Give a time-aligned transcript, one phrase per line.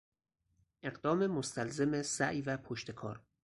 [0.83, 3.21] اقدام مستلزم سعی و پشتکار